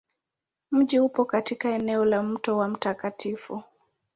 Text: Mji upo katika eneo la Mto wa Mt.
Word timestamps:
Mji 0.71 0.99
upo 0.99 1.25
katika 1.25 1.69
eneo 1.69 2.05
la 2.05 2.23
Mto 2.23 2.57
wa 2.57 2.67
Mt. 2.67 3.37